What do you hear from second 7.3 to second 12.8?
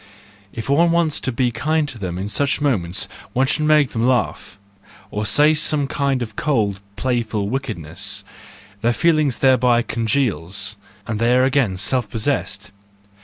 wickedness :—their feeling thereby congeals, and they are again self possessed.